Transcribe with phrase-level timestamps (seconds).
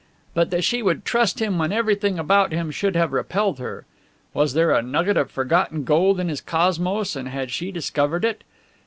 [0.33, 3.85] But that she would trust him when everything about him should have repelled her!
[4.33, 8.43] Was there a nugget of forgotten gold in his cosmos, and had she discovered it?